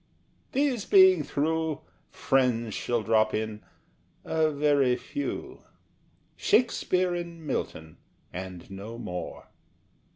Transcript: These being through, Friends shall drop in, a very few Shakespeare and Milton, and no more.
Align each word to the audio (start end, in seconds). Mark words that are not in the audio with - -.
These 0.53 0.85
being 0.85 1.21
through, 1.21 1.81
Friends 2.09 2.73
shall 2.73 3.03
drop 3.03 3.35
in, 3.35 3.61
a 4.25 4.49
very 4.49 4.95
few 4.95 5.61
Shakespeare 6.35 7.13
and 7.13 7.45
Milton, 7.45 7.97
and 8.33 8.71
no 8.71 8.97
more. 8.97 9.49